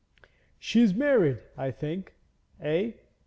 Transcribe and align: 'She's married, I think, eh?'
'She's 0.57 0.95
married, 0.95 1.37
I 1.55 1.69
think, 1.69 2.15
eh?' 2.59 2.93